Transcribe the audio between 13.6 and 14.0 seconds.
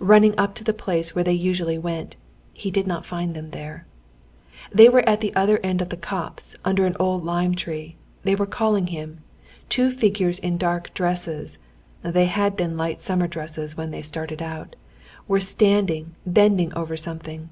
when